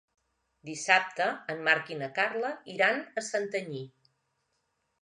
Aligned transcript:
Dissabte 0.69 1.27
en 1.55 1.61
Marc 1.67 1.91
i 1.97 1.99
na 2.01 2.09
Carla 2.17 2.51
iran 2.79 2.99
a 3.01 3.27
Santanyí. 3.31 3.87